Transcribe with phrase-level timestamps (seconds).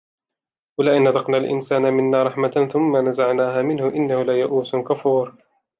[0.79, 5.35] ولئن أذقنا الإنسان منا رحمة ثم نزعناها منه إنه ليئوس كفور